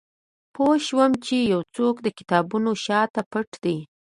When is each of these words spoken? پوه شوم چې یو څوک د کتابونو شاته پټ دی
پوه 0.53 0.75
شوم 0.85 1.11
چې 1.25 1.35
یو 1.53 1.61
څوک 1.75 1.95
د 2.01 2.07
کتابونو 2.17 2.69
شاته 2.85 3.21
پټ 3.31 3.49
دی 3.63 3.77